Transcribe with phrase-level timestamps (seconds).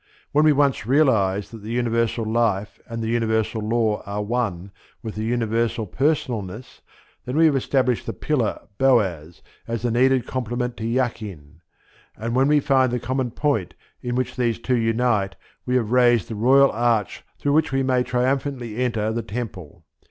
[0.31, 4.71] When we once realize that the universal Life and the universal Law are one
[5.03, 6.81] with the universal Personalness,
[7.25, 11.61] then we have established the pillar Boaz as the needed complement to Jachin;
[12.17, 15.35] and when we find the common point in which these two unite,
[15.67, 19.85] we have raised the Royal Arch through which we may triumphantly enter the Temple.